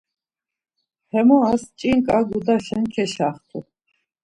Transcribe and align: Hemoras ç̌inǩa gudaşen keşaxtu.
Hemoras 1.11 1.63
ç̌inǩa 1.79 2.17
gudaşen 2.29 2.83
keşaxtu. 2.93 3.59